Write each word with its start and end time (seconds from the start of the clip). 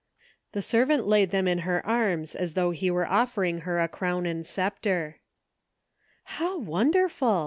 The 0.53 0.63
servant 0.63 1.05
laid 1.05 1.29
them 1.29 1.47
in 1.47 1.59
her 1.59 1.85
arms 1.85 2.33
as 2.33 2.55
though 2.55 2.71
he 2.71 2.89
were 2.89 3.05
offer 3.05 3.43
ing 3.43 3.59
her 3.59 3.79
a 3.79 3.87
crown 3.87 4.25
and 4.25 4.43
sceptre." 4.47 5.19
How 6.39 6.57
wonderful 6.57 7.39